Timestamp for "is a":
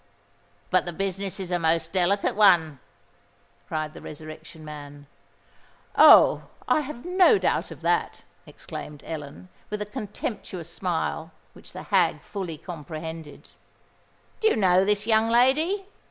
1.39-1.59